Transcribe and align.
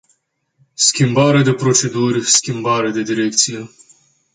Schimbare 0.87 1.41
de 1.43 1.53
proceduri, 1.53 2.21
schimbare 2.25 2.91
de 2.91 3.03
direcție. 3.03 3.69